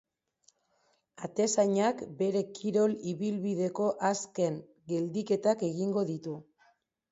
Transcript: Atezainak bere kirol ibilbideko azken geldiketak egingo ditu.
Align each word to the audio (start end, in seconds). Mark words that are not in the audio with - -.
Atezainak 1.27 2.01
bere 2.21 2.41
kirol 2.61 2.97
ibilbideko 3.13 3.91
azken 4.11 4.59
geldiketak 4.95 5.65
egingo 5.71 6.09
ditu. 6.13 6.39